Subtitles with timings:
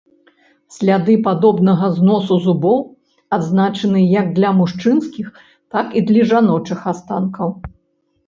[0.75, 2.79] Сляды падобнага зносу зубоў
[3.37, 5.27] адзначаны як для мужчынскіх,
[5.75, 7.49] так і для жаночых астанкаў.